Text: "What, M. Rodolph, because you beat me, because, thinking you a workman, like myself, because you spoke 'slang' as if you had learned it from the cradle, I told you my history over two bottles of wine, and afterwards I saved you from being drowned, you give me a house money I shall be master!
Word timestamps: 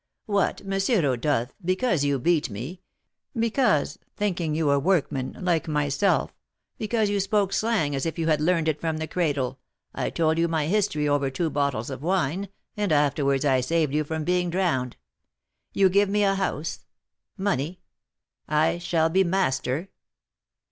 "What, 0.25 0.61
M. 0.61 1.03
Rodolph, 1.03 1.53
because 1.63 2.03
you 2.03 2.17
beat 2.17 2.49
me, 2.49 2.81
because, 3.37 3.99
thinking 4.17 4.55
you 4.55 4.71
a 4.71 4.79
workman, 4.79 5.37
like 5.39 5.67
myself, 5.67 6.33
because 6.79 7.07
you 7.11 7.19
spoke 7.19 7.53
'slang' 7.53 7.93
as 7.93 8.07
if 8.07 8.17
you 8.17 8.25
had 8.25 8.41
learned 8.41 8.67
it 8.67 8.81
from 8.81 8.97
the 8.97 9.05
cradle, 9.07 9.59
I 9.93 10.09
told 10.09 10.39
you 10.39 10.47
my 10.47 10.65
history 10.65 11.07
over 11.07 11.29
two 11.29 11.51
bottles 11.51 11.91
of 11.91 12.01
wine, 12.01 12.49
and 12.75 12.91
afterwards 12.91 13.45
I 13.45 13.61
saved 13.61 13.93
you 13.93 14.03
from 14.03 14.23
being 14.23 14.49
drowned, 14.49 14.97
you 15.71 15.87
give 15.87 16.09
me 16.09 16.23
a 16.23 16.33
house 16.33 16.79
money 17.37 17.79
I 18.49 18.79
shall 18.79 19.11
be 19.11 19.23
master! 19.23 19.89